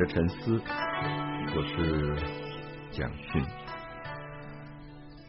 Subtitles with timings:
[0.00, 0.58] 的沉思，
[1.54, 2.16] 我是
[2.90, 3.44] 蒋勋。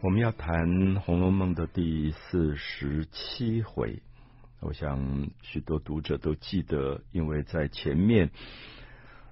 [0.00, 0.66] 我们要谈
[0.98, 4.00] 《红楼梦》的第四十七回，
[4.60, 8.30] 我想许多读者都记得，因为在前面，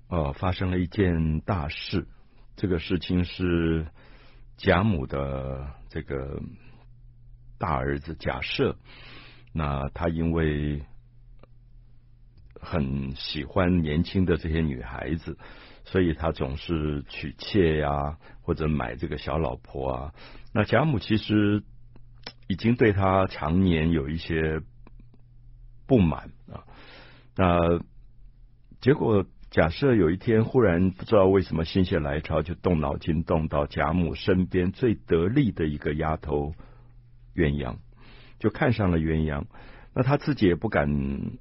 [0.08, 2.06] 呃，发生了一件大事。
[2.54, 3.86] 这个事情是
[4.58, 6.38] 贾母的这个
[7.56, 8.76] 大儿子贾赦，
[9.54, 10.82] 那他因为。
[12.60, 15.38] 很喜欢年轻的这些女孩子，
[15.84, 20.14] 所以他总是娶妾呀、或者买这个小老婆啊。
[20.52, 21.62] 那贾母其实
[22.48, 24.60] 已经对他常年有一些
[25.86, 26.62] 不满啊。
[27.34, 27.80] 那
[28.80, 36.54] 结果假设有一天忽然不知道为什么心血来潮，就动脑筋动到贾母身边最得力的一个丫头
[37.34, 37.78] 鸳鸯，
[38.38, 39.44] 就看上了鸳鸯。
[39.94, 41.40] 那他自己也不敢。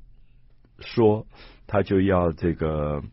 [0.81, 1.25] 说
[1.67, 3.03] 他就要这个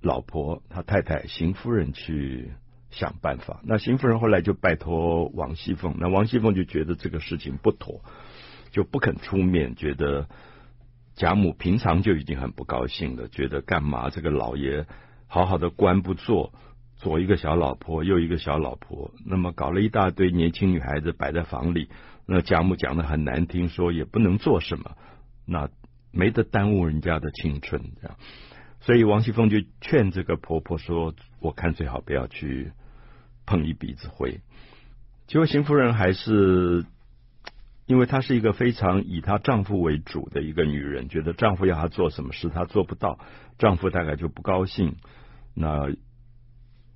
[0.00, 2.52] 老婆，他太太邢夫人去
[2.90, 3.60] 想办法。
[3.64, 8.00] 那邢夫人后来就拜托王熙凤，那王熙凤就觉得这个事情不妥，
[8.70, 9.76] 就不肯出面。
[9.76, 10.28] 觉得
[11.14, 14.86] 贾母平常就已经很不高兴了，觉得干嘛这个老爷
[15.26, 16.52] 好好的官不做，
[16.96, 21.88] 左一个小老婆，右一个小老婆，那么搞了一大堆年轻女孩子摆在房里，
[22.26, 24.96] 那贾母讲的很难听，说也不能做什么。
[25.44, 25.68] 那
[26.12, 28.16] 没得耽误人家的青春，这样，
[28.80, 32.72] 所以王熙凤就劝这个婆婆说：“我看最好不要去
[33.46, 34.40] 碰一鼻子灰。”
[35.28, 36.84] 结果邢夫人还是，
[37.86, 43.18] 因为她是一个非常以她丈夫为主的一个女人，觉得丈夫要她做什么事她做不到，
[43.58, 44.96] 丈夫大概就不高兴，
[45.54, 45.94] 那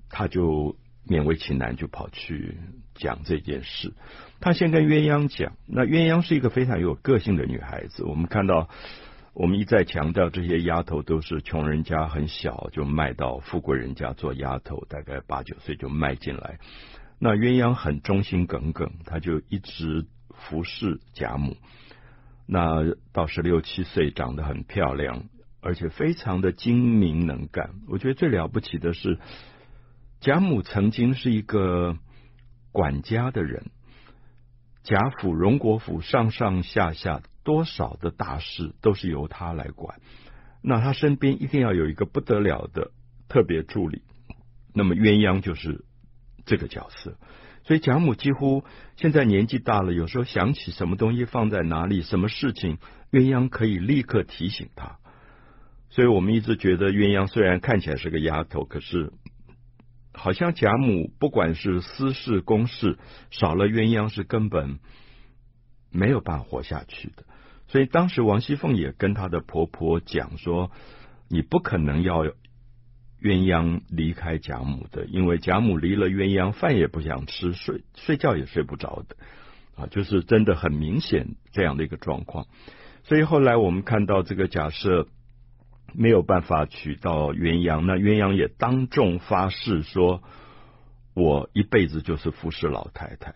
[0.08, 0.76] 她就。
[1.06, 2.56] 勉为其难就跑去
[2.94, 3.92] 讲这件事。
[4.40, 8.04] 他先跟鸳鸯讲，那鸳鸯是一个非常有个性的女孩子。
[8.04, 8.68] 我们看到，
[9.32, 16.58] 我们一再强调，这些丫头都是穷人家很小就卖到富贵人家做丫头，大概八九岁就卖进来。
[17.18, 21.56] 那鸳鸯很忠心耿耿，她就一直服侍贾母。
[22.46, 25.24] 那到十六七岁，长得很漂亮，
[25.60, 27.70] 而且非常的精明能干。
[27.88, 29.18] 我觉得最了不起的是。
[30.24, 31.98] 贾母曾经是一个
[32.72, 33.66] 管家的人，
[34.82, 40.00] 贾府、荣国府上上下下多少的大事都是由他来管。
[40.62, 42.92] 那他身边一定要有一个不得了的
[43.28, 44.00] 特别助理，
[44.72, 45.84] 那么鸳鸯就是
[46.46, 47.18] 这个角色。
[47.64, 48.64] 所以贾母几乎
[48.96, 52.78] 现在年纪大了，有时候想起什么东西放在哪里，什么事情，
[53.12, 54.96] 鸳鸯可以立刻提醒他。
[55.90, 59.12] 所以我们一直觉得鸳鸯虽然看起来是个丫头，可是。
[60.14, 62.98] 好像贾母不管是私事公事，
[63.30, 64.78] 少了鸳鸯是根本
[65.90, 67.24] 没有办法活下去的。
[67.66, 70.70] 所以当时王熙凤也跟她的婆婆讲说
[71.28, 72.32] ：“你不可能要鸳
[73.22, 79.16] 鸯离开贾母的，因为贾母离了鸳鸯，饭也不想吃，睡睡觉也睡不着的
[79.76, 82.46] 啊，就是真的很明显这样的一个状况。
[83.02, 85.08] 所以后来我们看到这个假设。”
[85.96, 90.22] 没有办法娶到鸳鸯，那鸳鸯也当众发誓说
[91.14, 93.34] ：“我一辈子就是服侍老太太。”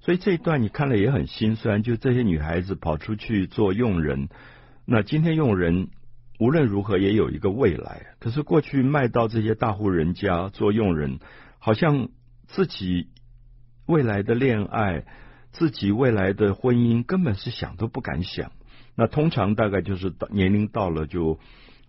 [0.00, 1.82] 所以这一段你看了也很心酸。
[1.82, 4.28] 就这些女孩子跑出去做佣人，
[4.84, 5.88] 那今天佣人
[6.38, 8.06] 无论如何也有一个未来。
[8.20, 11.18] 可是过去卖到这些大户人家做佣人，
[11.58, 12.08] 好像
[12.46, 13.08] 自己
[13.86, 15.04] 未来的恋爱、
[15.50, 18.52] 自己未来的婚姻根本是想都不敢想。
[18.94, 21.40] 那通常大概就是年龄到了就。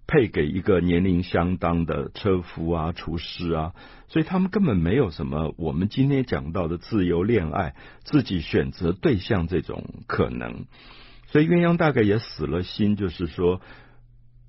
[0.07, 3.73] 配给一个年龄相当的车夫啊、厨师啊，
[4.07, 7.75] 所以他们根本没有什么我们今天讲到的自由恋爱、
[8.05, 10.65] 自己选择对象这种可能。
[11.25, 13.59] 所以鸳鸯大概也死了心，就是说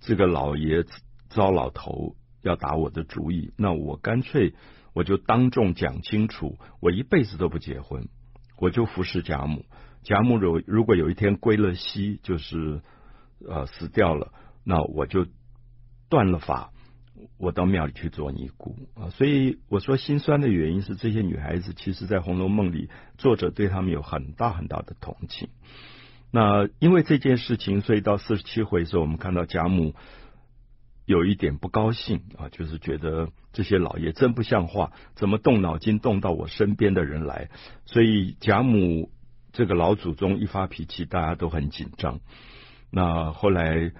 [0.00, 0.84] 这个老爷
[1.28, 4.54] 糟老头要打我的主意，那我干脆
[4.94, 8.06] 我就当众讲清楚，我一辈子都不结婚，
[8.58, 9.64] 我就服侍贾母。
[10.04, 12.80] 贾母如如果有一天归了西，就是
[13.44, 15.26] 呃死掉了，那我就。
[16.08, 16.72] 断了法，
[17.36, 19.10] 我到庙里去做尼姑啊！
[19.10, 25.48] 所以我说心酸的原因是，这些女孩子其实，在《红楼梦》里，作者对她们有很大很大的同情。
[26.30, 29.94] 那因为这件事情，所以到四十七回的时候，我们看到贾母
[31.04, 37.50] 有一点不高兴啊，就是觉得这些老爷真不像话，怎么动脑筋动到我身边的人来？
[37.84, 39.10] 所以贾母
[39.52, 42.20] 这个老祖宗一发脾气，大家都很紧张。
[42.90, 43.92] 那后来，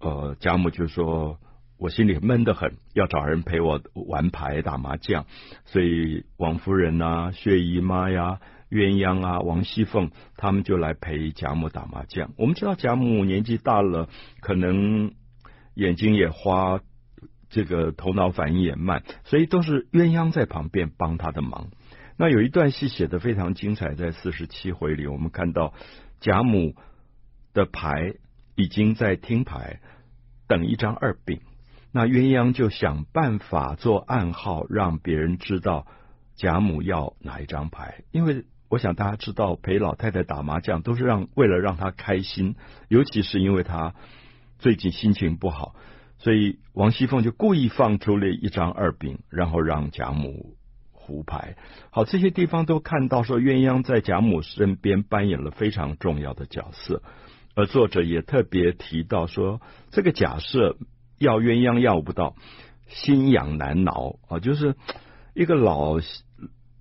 [0.00, 1.38] 呃，贾母就说。
[1.84, 5.26] 我心里闷得很，要找人陪我玩牌打麻将，
[5.66, 8.40] 所以王夫人啊、薛姨妈呀、
[8.70, 12.32] 鸳鸯啊、王熙凤他们就来陪贾母打麻将。
[12.38, 14.08] 我们知道贾母年纪大了，
[14.40, 15.12] 可能
[15.74, 16.80] 眼睛也花，
[17.50, 21.68] 这个头脑反应也慢，所以都是鸳鸯在旁边帮他的忙。
[22.16, 25.74] 那有一段戏写得非常精彩，在四十七回里，我们看到
[26.20, 26.76] 贾母
[27.52, 28.14] 的牌
[28.54, 29.80] 已经在听牌，
[30.48, 31.42] 等一张二饼。
[31.96, 35.86] 那鸳鸯就想办法做暗号，让别人知道
[36.34, 38.02] 贾母要哪一张牌。
[38.10, 42.56] 因为我想大家知道，陪老太太打麻将都是让为了让她开心，
[42.88, 43.94] 尤其是因为她
[44.58, 45.76] 最近心情不好，
[46.18, 50.56] 所以王熙凤就故意放出了一张二饼，然后让贾母。
[51.06, 51.56] 胡牌，
[51.90, 57.02] 好，这些地方都看到说鸳鸯在贾母身边扮演了非常重要的角色，
[57.54, 59.60] 而作者也特别提到说，
[59.90, 60.78] 这个假设
[61.18, 62.34] 要鸳鸯要不到，
[62.86, 64.76] 心痒难挠啊，就是
[65.34, 65.98] 一个老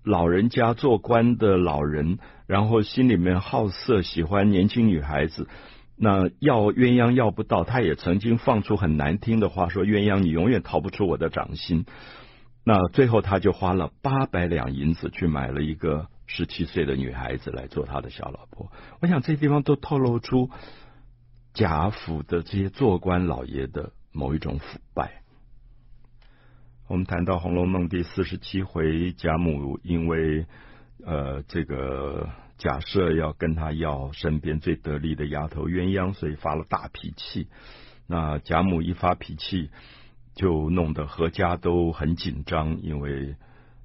[0.04, 5.48] 老人家做官的老人，然后心里面好色，喜欢年轻女孩子，
[5.96, 11.86] 那要鸳鸯要不到，他也曾经放出很难听的话说，鸳鸯你永远逃不出我的掌心。
[12.66, 18.72] 那最后，他就花了八百两银子去买了一个十七岁的女孩子来做他的小老婆。
[19.02, 20.50] 我想这地方都透露出
[21.54, 25.22] 贾府的这些做官老爷的某一种腐败。
[26.88, 30.46] 我们谈到《红楼梦》第四十七回，贾母因为
[31.06, 37.48] 呃这个贾赦要跟他要身边最得力的丫头鸳鸯，所以发了大脾气。
[38.08, 39.70] 那贾母一发脾气。
[40.36, 43.36] 就弄得阖家都很紧张，因为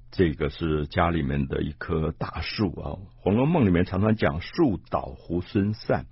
[0.09, 6.07] 这个是家里面的一棵大树啊，《红楼梦》里面常常讲“树倒猢狲散”，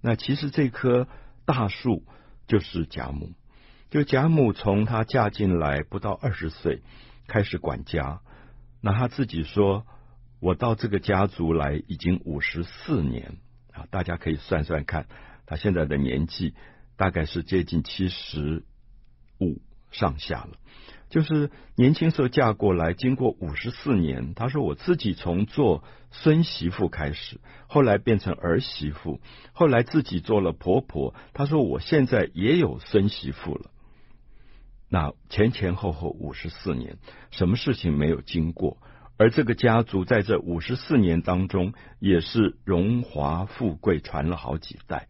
[0.00, 1.08] 那其实这棵
[1.46, 2.04] 大树
[2.46, 3.32] 就是贾母。
[3.90, 6.82] 就贾母从她嫁进来不到二十岁
[7.26, 8.20] 开始管家，
[8.80, 9.86] 那她自己说
[10.40, 13.36] ：“我到这个家族来已经五十四年
[13.72, 15.06] 啊，大家可以算算看，
[15.46, 16.54] 她现在的年纪
[16.96, 18.64] 大概是接近七十。”
[19.38, 19.60] 五
[19.90, 20.52] 上下了，
[21.16, 29.18] 就是年轻时候嫁过来，经过五十四年，她说我自己从做孙媳妇开始，后来变成儿媳妇，
[29.54, 31.14] 后来自己做了婆婆。
[31.32, 33.70] 她说我现在也有孙媳妇了。
[34.90, 36.98] 那前前后后五十四年，
[37.30, 38.76] 什么事情没有经过？
[39.16, 45.08] 而这个家族在这五十四年当中，也是荣华富贵传了好几代，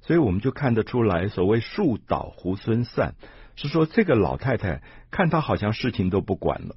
[0.00, 3.16] 所以我们就看得出来，所谓树倒猢狲散。
[3.56, 6.76] 是说这个老太太看她好像事情都不管了，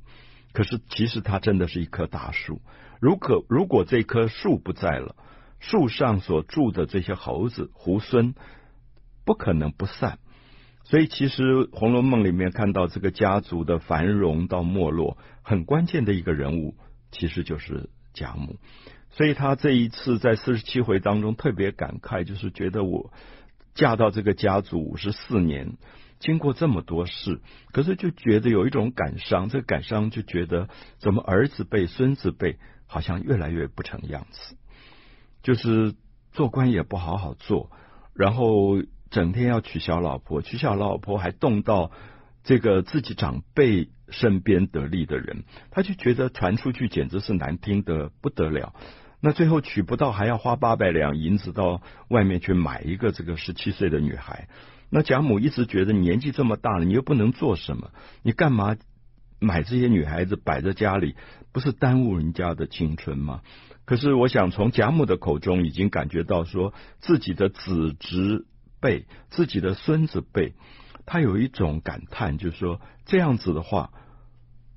[0.54, 2.62] 可是其实她真的是一棵大树。
[3.00, 5.16] 如果如果这棵树不在了，
[5.60, 8.34] 树上所住的这些猴子猢狲
[9.26, 10.20] 不可能不散。
[10.84, 16.76] 所以其实《红楼梦》里面看到这个家族的繁荣到没落，很关键的一个人物
[17.12, 18.60] 其实就是贾母。
[19.10, 23.12] 所以她这一次在四十七回当中特别感慨，就是觉得我
[23.74, 25.78] 嫁到这个家族五十四年。
[26.26, 27.40] 经过这么多事，
[27.72, 29.48] 可是就觉得有一种感伤。
[29.48, 30.68] 这感伤就觉得，
[30.98, 32.58] 怎么儿子辈、孙子辈
[32.88, 34.58] 好像越来越不成样子，
[35.44, 35.94] 就是
[36.32, 37.70] 做官也不好好做，
[38.16, 38.82] 然后
[39.12, 41.92] 整天要娶小老婆，娶小老婆还动到
[42.44, 48.74] 这个自己长辈身边得力的人，他就觉得传出去简直是难听得不得了。
[49.22, 54.48] 那最后娶不到，还要花八百两银子到外面去买一个这个十七岁的女孩。
[54.96, 57.92] 那贾母一直觉得年纪这么大了，你又不能做什么，
[58.24, 58.78] 你干嘛
[59.42, 61.16] 买这些女孩子摆在家里，
[61.52, 63.42] 不是耽误人家的青春吗？
[63.84, 68.46] 可是我想从贾母的口中已经感觉到，说自己的子侄
[68.80, 70.54] 辈、自己的孙子辈，
[71.06, 73.92] 他有一种感叹，就是说这样子的话，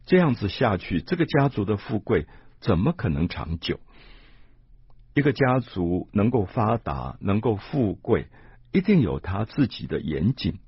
[0.05, 2.27] 这样子下去，这个家族的富贵
[2.59, 3.79] 怎么可能长久？
[5.15, 8.27] 一个家族能够发达，能够富贵。
[8.71, 10.59] 一定有他自己的严谨，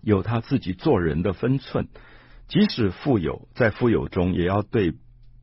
[0.00, 1.88] 有他自己做人的分寸。
[2.46, 4.94] 即使富有，在富有中，也要对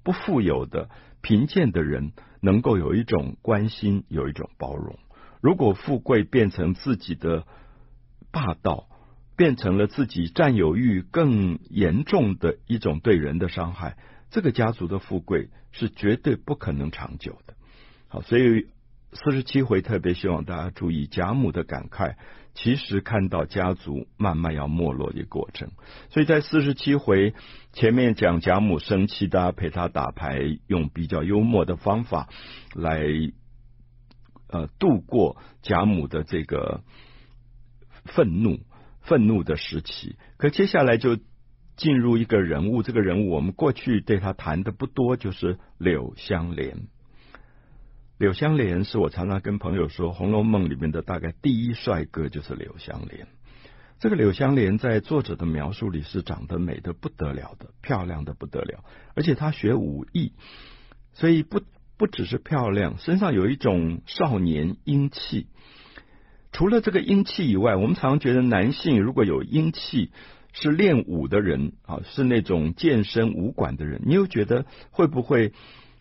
[0.03, 0.89] 不富有的
[1.21, 4.97] 贫贱的人，能够有一种关心，有一种包容。
[5.41, 7.45] 如果富贵变成自己的
[8.31, 8.87] 霸道，
[9.35, 13.97] 变成了自己占有欲更严重的一种对人的伤害，
[14.29, 17.55] 这个家族的富贵是绝对不可能长久的。
[18.07, 18.67] 好，所以。
[19.23, 22.15] 四十七回特别希望大家注意贾母的感慨，
[22.53, 25.71] 其实看到家族慢慢要没落的过程。
[26.09, 27.33] 所以在四十七回
[27.73, 32.29] 前面讲贾母生气，大家陪他打牌，用比较幽默的方法
[32.75, 33.01] 来
[34.49, 36.83] 呃度过贾母的这个
[38.05, 38.59] 愤怒
[39.01, 40.15] 愤怒的时期。
[40.37, 41.17] 可接下来就
[41.75, 46.87] 进入一个人物，这个人物我们过去对他谈的不多，就是柳湘莲。
[48.17, 53.27] 柳湘莲是我常常跟朋友说，《红楼梦》里面的大概第一帅哥就是柳湘莲。
[53.99, 58.83] 这个柳湘莲在作者的描述里是长得美得不得了的，漂亮的不得了，
[59.13, 60.33] 而且她学武艺，
[61.13, 61.61] 所以不
[61.95, 65.45] 不只是漂亮，身上有一种少年英气。
[66.51, 70.11] 除了这个英气以外，我们常觉得男性如果有英气，
[70.53, 75.53] 是练武的人啊，是那种健身武馆的人，你又觉得会不会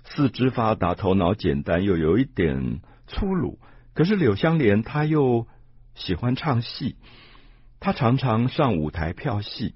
[0.08, 3.58] 四肢发达、头脑简单，又有一点粗鲁？
[3.92, 5.46] 可是柳湘莲她又
[5.94, 6.96] 喜欢唱戏，
[7.80, 9.74] 她常常上舞台票戏，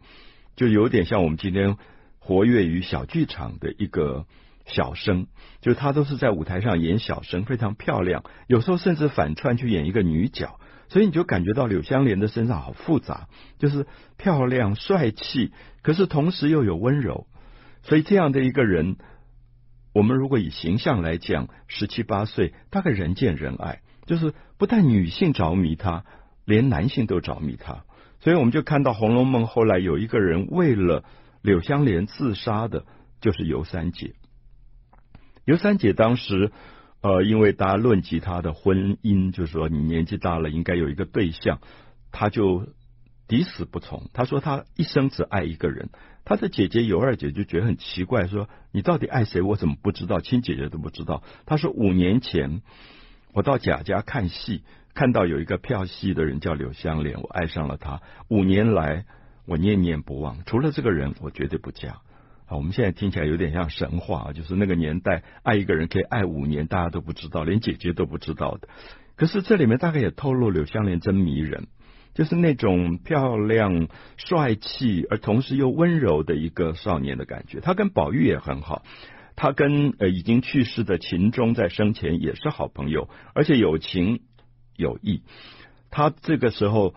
[0.56, 1.76] 就有点像我们今天
[2.18, 4.26] 活跃于小剧场的一个
[4.66, 5.26] 小生，
[5.60, 10.60] 就她都是在舞台上演小生，非常漂亮，有时候甚至反串去演一个女角。
[10.88, 13.28] 所以你就感觉到柳湘莲的身上好复杂，
[13.60, 17.28] 就是漂亮帅气，可是同时又有温柔。
[17.82, 18.96] 所以这样的一个人，
[19.92, 26.04] 我们如果以形象来讲，十七八岁大概人见人爱，就是不但女性着迷他，
[26.44, 27.84] 连男性都着迷他。
[28.20, 31.04] 所以我们就看到《红楼梦》后来有一个人为了
[31.42, 32.84] 柳湘莲自杀的，
[33.20, 34.14] 就是尤三姐。
[35.44, 36.52] 尤三姐当时。
[37.02, 41.58] 呃，因为大家论及她的婚姻，就是说你年纪大了，应该有一个对象，
[42.12, 42.66] 她就
[43.30, 44.10] 抵死不从。
[44.12, 45.88] 他说他一生只爱一个人。
[46.24, 49.40] 他的姐姐尤二姐就觉得很奇怪，说你到底爱谁？
[49.40, 50.20] 我怎么不知道？
[50.20, 51.22] 亲姐姐都不知道。
[51.46, 52.60] 他说五年前
[53.32, 58.02] 我到贾家看戏，看到有一个票戏的人叫柳湘莲，我爱上了他。
[58.28, 59.06] 五年来
[59.46, 62.00] 我念念不忘，除了这个人，我绝对不嫁。
[62.46, 68.68] 啊我们现在听起来有点像神话，就是那个年代爱一个人可以爱五年，大家都不知道，连姐姐都不知道的。
[69.14, 71.68] 可是这里面大概也透露柳湘莲真迷人，
[72.14, 77.60] 就是那种漂亮、帅气而同时又温柔的一个少年的感觉。
[77.60, 78.82] 他跟宝玉也很好，
[79.36, 84.20] 他跟呃已经去世的秦钟在生前也是好朋友，而且有情
[84.76, 85.22] 有义。
[85.90, 86.94] 他这个时候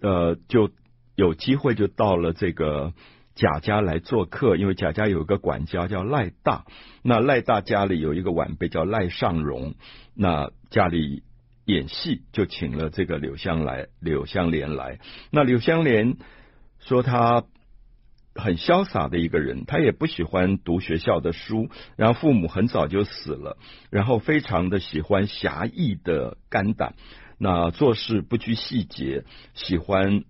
[0.00, 0.70] 呃就
[1.14, 2.92] 有机会就到了这个。
[3.34, 6.66] 贾家来做客，因为贾家有一个管家叫赖大，
[7.02, 9.74] 那赖大家里有一个晚辈叫赖尚荣，
[10.14, 11.22] 那家里
[11.64, 14.98] 演戏就请了这个柳湘来，柳湘莲来。
[15.30, 16.16] 那柳湘莲
[16.80, 17.44] 说他
[18.34, 23.58] 很潇洒的一个人，他也不喜欢读学校的书，然后父母很早就死了，
[23.90, 26.94] 然后非常的喜欢侠义的肝胆，
[27.38, 30.24] 那做事不拘细节，喜欢。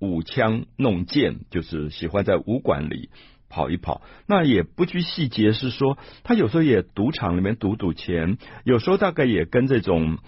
[0.00, 3.10] 舞枪弄剑，就是喜欢在武馆里
[3.48, 4.00] 跑一跑。
[4.28, 10.18] 那也不拘细节，是说他有时候也赌场里面赌赌钱，有时候大概也跟这种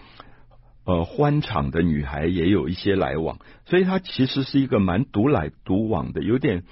[0.90, 3.38] 呃欢场的女孩也有一些来往。
[3.66, 6.64] 所以他其实是一个蛮独来独往的，有点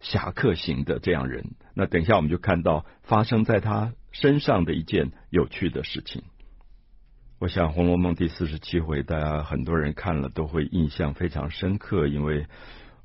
[0.00, 1.50] 侠客型的这样人。
[1.74, 6.22] 那等一下我们就看到发生在他身上的一件有趣的事情。
[7.38, 12.46] 我想《红楼梦》第四十七回，大家很多人看了都会印象非常深刻，因为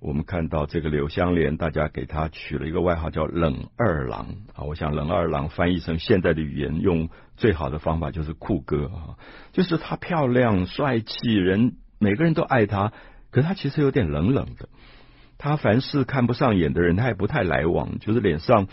[0.02, 4.64] 我们看到这个柳湘莲，大家给他取了一个外号叫“冷二郎”啊。
[4.64, 9.16] 我想“冷二郎”翻译成现在的语言，用最好的方法就是酷哥啊，
[9.52, 12.92] 就是他漂亮帅气，人每个人都爱他，
[13.30, 14.70] 可是他其实有点冷冷的。
[15.38, 18.68] 他凡是看不上眼的人，他也不太来往，就是脸上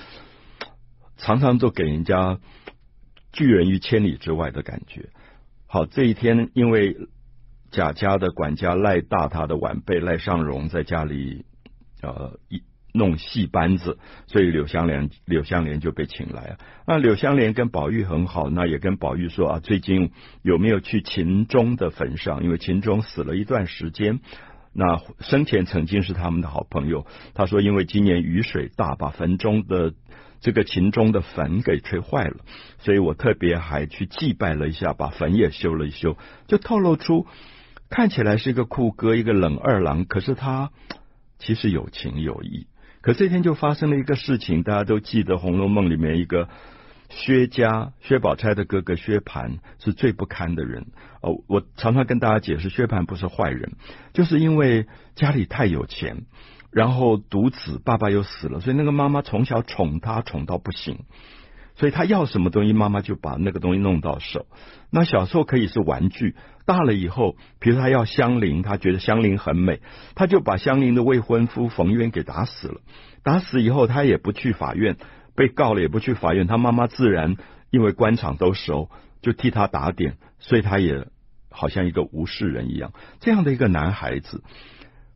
[1.18, 2.38] 常常都给人家
[3.32, 5.10] 拒人于千里之外的感觉。
[5.66, 6.96] 好，这一天因为
[7.70, 11.44] 贾家的管家赖大，他的晚辈赖尚荣在家里
[12.02, 16.58] 呃一弄戏班子，所以柳湘莲柳湘莲就被请来了。
[16.86, 20.10] 那柳湘莲跟宝玉很好，那也跟宝玉说啊，最近
[20.42, 22.42] 有没有去秦钟的坟上？
[22.42, 24.20] 因为秦钟死了一段时间，
[24.72, 27.06] 那生前曾经是他们的好朋友。
[27.34, 29.94] 他说，因为今年雨水大，把坟中的。
[30.40, 32.36] 这个秦钟的坟给吹坏了，
[32.78, 37.26] 所以我特别还去祭拜了一下，把坟也修了一修，就透露出
[37.90, 40.70] 看起来是一个酷哥，一个冷二郎，可是他
[41.38, 42.66] 其实有情有义。
[43.00, 46.48] 可这天就发生了一个事情，大家都记得《红楼梦》里面一个
[47.08, 50.88] 薛家，薛宝钗的哥哥薛蟠是最不堪的人。
[51.22, 53.72] 哦，我常常跟大家解释，薛蟠不是坏人，
[54.12, 56.26] 就是因为家里太有钱。
[56.70, 60.98] 然后独子，爸爸又死了，所以那个妈妈从小宠他，宠到不行。
[61.78, 64.46] 所以他要什么东西，妈妈就把那个东西弄到手。
[64.90, 66.34] 那小时候可以是玩具，
[66.66, 69.80] 大了以后，比如他要香菱，他觉得香菱很美，
[70.14, 72.80] 他就把香菱的未婚夫冯渊给打死了。
[73.22, 74.96] 打死以后，他也不去法院，
[75.34, 77.36] 被告了也不去法院，他妈妈自然
[77.70, 78.90] 因为官场都熟，
[79.22, 81.06] 就替他打点，所以他也
[81.50, 82.92] 好像一个无事人一样。
[83.20, 84.42] 这样的一个男孩子。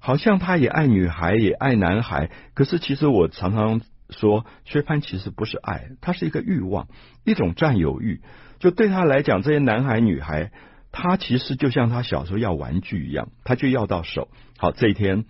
[0.04, 2.28] 好像他也爱女孩，也爱男孩。
[2.54, 3.80] 可是其实我常常
[4.10, 6.88] 说，薛蟠其实不是爱，他是一个欲望，
[7.24, 8.20] 一种占有欲。
[8.58, 10.52] 就对他来讲，这些男孩女孩
[10.92, 14.28] 他其实就像他小时候要玩具一样，他就要到手。
[14.58, 15.24] 好，这一天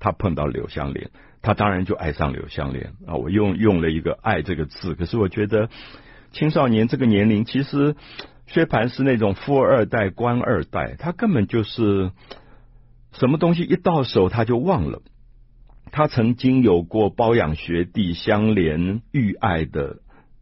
[0.00, 1.10] 他碰到柳湘莲，
[1.42, 3.14] 他当然就爱上柳湘莲啊。
[3.14, 5.68] 我用用了一个“爱”这个字，可是我觉得
[6.32, 7.94] 青少年这个年龄，其实
[8.46, 12.10] 薛蟠是那种富二代、官二代，他根本就是
[13.12, 15.02] 什么东西一到手他就忘了。
[15.90, 19.98] 他曾经有过包养学弟、香莲遇爱的。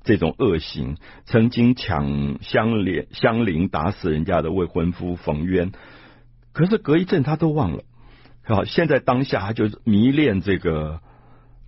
[0.06, 5.72] 这种恶行，曾经抢香莲香菱打死人家的未婚夫冯渊，
[6.52, 7.84] 可是隔一阵他都忘了。
[8.42, 11.00] 好，现在当下他就迷恋这个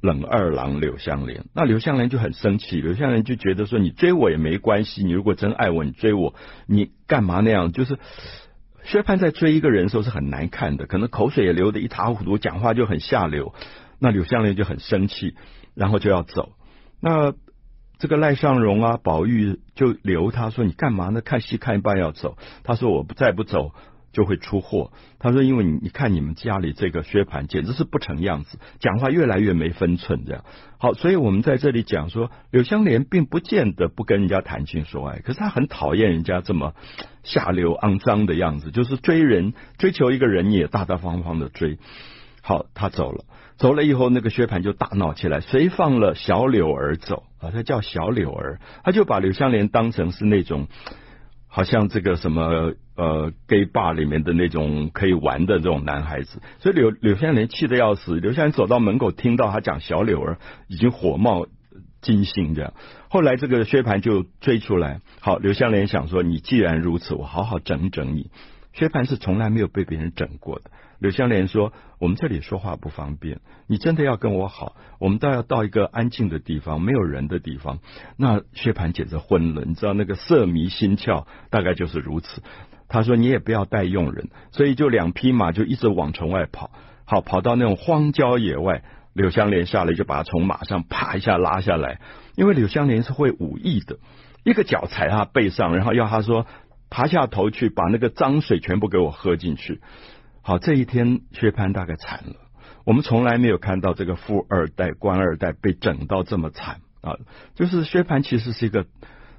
[0.03, 6.35] 冷二郎柳湘莲，那柳湘莲就很生气，柳湘莲就觉得说，你追我也没关系，你如果真爱我，你追我，
[6.67, 7.73] 你干嘛那样？
[7.73, 7.99] 就是
[8.87, 13.53] 薛蟠在追一个人的时候是很难看的，可能口水也流得一塌糊涂，讲话就很下流。
[13.99, 15.35] 那柳湘莲就很生气，
[15.75, 16.53] 然后就要走。
[17.01, 17.35] 那
[17.99, 21.21] 这个赖尚荣啊，宝玉就留他说：“你干嘛呢？
[21.21, 23.73] 看戏看一半要走。”他说：“我不再不走
[24.17, 30.45] 就会出货。”他说：“因为你你看你们家里这个薛蟠简直是不成样子，讲话越来越没分寸，这样。
[30.79, 36.75] 好，所以我们在这里讲说，柳湘莲并不见得不跟人家谈情说爱，可是他很讨厌人家这么
[37.23, 41.79] 下流肮脏的样子，就是追人追求一个人也大大方方的追。
[42.41, 43.25] 好，他走了。
[43.59, 47.51] 走了以后，那个薛蟠就大闹起来，谁放了小柳儿走啊？
[47.51, 50.69] 他叫小柳儿，他就把柳湘莲当成是那种
[51.49, 58.19] 好像这个什么呃 gay bar 里面的那种可以玩的这种男孩子，所以柳柳湘莲气得要死。
[58.19, 60.39] 柳湘莲走到门口，听到他讲小柳儿，
[60.69, 61.47] 已经火冒
[62.01, 62.73] 金星这样。
[63.09, 68.31] 后来这个薛蟠就追出来，好，柳湘莲想说：你既然如此，我好好整整你。
[68.73, 70.71] 薛蟠是从来没有被别人整过的。
[70.99, 77.79] 柳湘莲说：“我们这里说话不方便，你真的要跟我好，我们倒要到一个安静的地方，没有人的地方。”
[78.17, 82.43] 那薛蟠简直昏了，你知道那个色迷心窍，大概就是如此。
[82.89, 86.71] 他说：“你也不要带佣人。”所以就两匹马就一直往城外跑，
[87.05, 88.83] 好跑到那种荒郊野外。
[89.13, 92.01] 柳湘莲下来就把他从马上啪一下拉下来，
[92.35, 93.97] 因为柳湘莲是会武艺的，
[94.45, 96.47] 一个脚踩他背上，然后要他说
[96.91, 99.81] 爬下头去，把那个脏水全部给我喝进去。
[100.43, 102.35] 好，这一天薛蟠大概惨了。
[102.85, 107.17] 我们从来没有看到这个富二代、官二代被整到这么惨啊！
[107.55, 108.85] 就是薛蟠其实是一个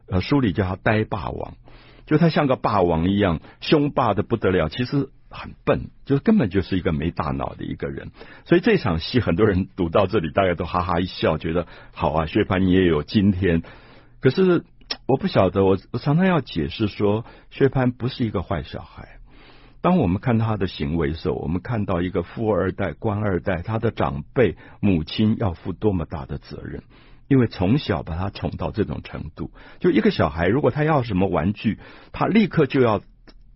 [0.09, 1.53] 呃，书里叫他呆霸王，
[2.07, 8.11] 就他像个霸王一样，凶霸的不得了，其实很笨，就是根本就是一个没大脑的一个人。
[8.45, 13.61] 所以这场戏很多人读到这里，大家都哈哈一笑，觉得好啊，薛蟠你也有今天。
[14.21, 14.63] 可是
[15.05, 19.19] 我不晓得，我我常常要解释说，薛蟠不是一个坏小孩。
[19.81, 26.83] 当我们看他的行为的时候，我们看到一个富二代、官二代，他的长辈母亲要负多么大的责任，
[27.27, 29.51] 因为从小把他宠到这种程度。
[29.79, 31.79] 就一个小孩，如果他要什么玩具，
[32.11, 33.01] 他立刻就要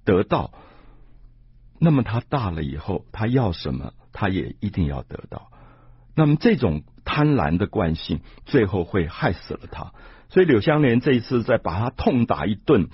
[0.04, 0.52] 得到，
[1.80, 5.52] 那么他大了以后，他要什么，他也一定要得到。
[6.16, 9.94] 那么这种贪婪的惯性，最后会害死了他。
[10.30, 12.90] 所以柳湘莲这一次再把他痛打一顿。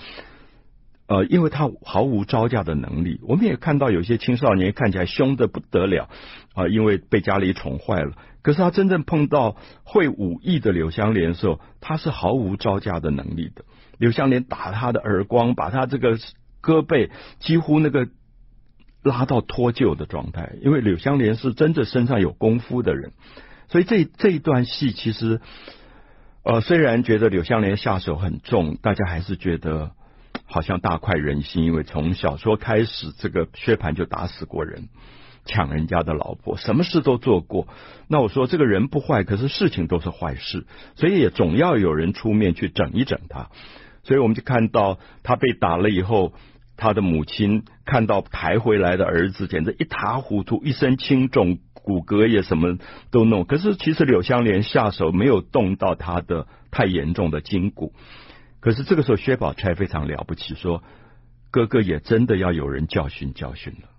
[1.08, 6.10] 呃，因为他毫无招架的能力，我们也看到有些青少年看起来凶的不得了
[6.54, 8.12] 啊，呃，因为被家里宠坏了。
[8.48, 13.66] 可是他真正碰到会武艺的柳湘莲的时候，他是毫无招架的能力的。
[13.98, 16.18] 柳湘莲打他的耳光，把他这个
[16.62, 18.08] 胳膊几乎那个
[19.04, 20.54] 拉到脱臼的状态。
[20.62, 23.12] 因为柳湘莲是真的身上有功夫的人，
[23.68, 25.42] 所以这这一段戏其实，
[26.44, 29.92] 呃，虽然觉得柳湘莲下手很重，大家还是觉得。
[30.50, 34.88] 好像大快人心，因为从小说开始，这个薛蟠就打死过人，
[35.48, 37.68] 抢人家的老婆，什么事都做过。
[38.08, 43.50] 那我说这个人不坏，可是事情都是坏事，所以也总要有人出面去整一整他。
[44.04, 46.34] 所以我们就看到他被打了以后，
[46.78, 52.78] 他的母亲看到抬回来的儿子，简直一塌糊涂，一身青肿，骨骼也什么
[53.12, 53.46] 都弄。
[53.46, 57.94] 可是其实柳湘莲下手没有动到他的太严重的筋骨。
[58.60, 60.84] 可是这个时候，薛宝钗非常了不起，说
[61.52, 63.90] 哥哥也真的要有人教训教训了。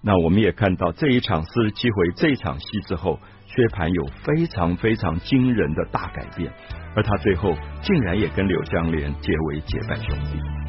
[0.00, 6.52] 那我们也看到这一场四十七回这一场戏之后，薛蟠有非常非常惊人的大改变，
[6.94, 10.67] 而他最后竟然也跟柳湘莲结为结拜兄弟。